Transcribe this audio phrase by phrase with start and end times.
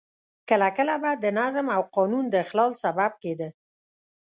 [0.49, 3.49] کله کله به د نظم او قانون د اخلال سبب کېده.